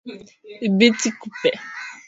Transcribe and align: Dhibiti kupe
Dhibiti 0.59 1.09
kupe 1.19 1.49